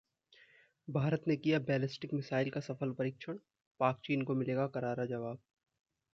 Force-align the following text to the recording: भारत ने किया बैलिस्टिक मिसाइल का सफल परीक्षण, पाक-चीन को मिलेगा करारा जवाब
भारत 0.87 1.23
ने 1.27 1.35
किया 1.35 1.59
बैलिस्टिक 1.59 2.13
मिसाइल 2.13 2.49
का 2.49 2.59
सफल 2.59 2.91
परीक्षण, 2.91 3.37
पाक-चीन 3.79 4.21
को 4.21 4.35
मिलेगा 4.35 4.67
करारा 4.67 5.05
जवाब 5.05 5.39